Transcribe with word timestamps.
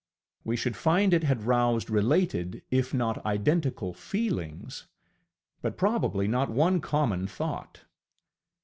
We 0.43 0.55
should 0.55 0.75
find 0.75 1.13
it 1.13 1.25
had 1.25 1.43
roused 1.43 1.91
related, 1.91 2.63
if 2.71 2.91
not 2.91 3.23
identical, 3.23 3.93
feelings, 3.93 4.87
but 5.61 5.77
probably 5.77 6.27
not 6.27 6.49
one 6.49 6.79
common 6.81 7.27
thought. 7.27 7.81